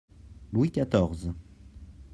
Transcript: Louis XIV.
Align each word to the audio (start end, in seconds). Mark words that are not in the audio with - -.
Louis 0.51 0.71
XIV. 0.71 1.31